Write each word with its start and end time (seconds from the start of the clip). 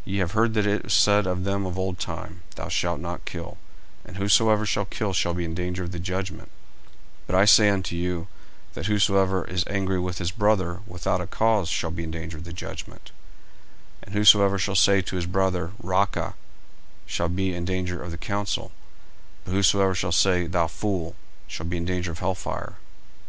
Ye 0.06 0.16
have 0.18 0.32
heard 0.32 0.54
that 0.54 0.66
it 0.66 0.82
was 0.82 0.92
said 0.94 1.26
of 1.28 1.44
them 1.44 1.64
of 1.64 1.78
old 1.78 2.00
time, 2.00 2.42
Thou 2.56 2.66
shalt 2.66 2.98
not 2.98 3.24
kill; 3.24 3.56
and 4.04 4.16
whosoever 4.16 4.66
shall 4.66 4.84
kill 4.84 5.12
shall 5.12 5.32
be 5.32 5.44
in 5.44 5.54
danger 5.54 5.84
of 5.84 5.92
the 5.92 6.00
judgment: 6.00 6.48
40:005:022 6.48 6.48
But 7.28 7.36
I 7.36 7.44
say 7.44 7.68
unto 7.68 7.94
you, 7.94 8.26
That 8.74 8.86
whosoever 8.86 9.44
is 9.44 9.62
angry 9.68 10.00
with 10.00 10.18
his 10.18 10.32
brother 10.32 10.80
without 10.88 11.20
a 11.20 11.28
cause 11.28 11.68
shall 11.68 11.92
be 11.92 12.02
in 12.02 12.10
danger 12.10 12.36
of 12.38 12.42
the 12.42 12.52
judgment: 12.52 13.12
and 14.02 14.12
whosoever 14.12 14.58
shall 14.58 14.74
say 14.74 15.02
to 15.02 15.14
his 15.14 15.26
brother, 15.26 15.70
Raca, 15.80 16.34
shall 17.06 17.28
be 17.28 17.54
in 17.54 17.64
danger 17.64 18.02
of 18.02 18.10
the 18.10 18.18
council: 18.18 18.72
but 19.44 19.52
whosoever 19.52 19.94
shall 19.94 20.10
say, 20.10 20.48
Thou 20.48 20.66
fool, 20.66 21.14
shall 21.46 21.66
be 21.66 21.76
in 21.76 21.84
danger 21.84 22.10
of 22.10 22.18
hell 22.18 22.34
fire. 22.34 22.78